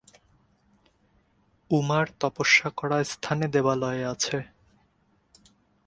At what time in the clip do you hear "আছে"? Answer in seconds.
4.07-4.37